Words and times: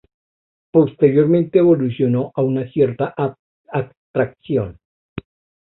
Posteriormente 0.71 1.59
evolucionó 1.59 2.31
a 2.33 2.41
una 2.41 2.67
cierta 2.71 3.13
abstracción. 3.71 4.79